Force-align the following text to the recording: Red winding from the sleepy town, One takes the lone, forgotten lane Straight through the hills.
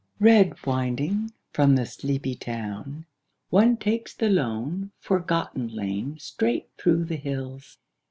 Red 0.19 0.65
winding 0.65 1.31
from 1.53 1.75
the 1.75 1.85
sleepy 1.85 2.33
town, 2.33 3.05
One 3.51 3.77
takes 3.77 4.15
the 4.15 4.31
lone, 4.31 4.89
forgotten 4.99 5.67
lane 5.67 6.17
Straight 6.17 6.71
through 6.75 7.05
the 7.05 7.17
hills. 7.17 7.77